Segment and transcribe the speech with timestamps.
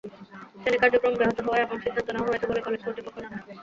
[0.61, 3.43] শ্রেণি কার্যক্রম ব্যাহত হওয়ায় এমন সিদ্ধান্ত নেওয়া হয়েছে বলে কলেজ কর্তৃপক্ষ জানায়।